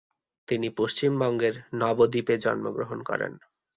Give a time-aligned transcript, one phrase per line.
[0.47, 3.31] তিনি পশ্চিমবঙ্গের নবদ্বীপে জন্মগ্রহণ করেন।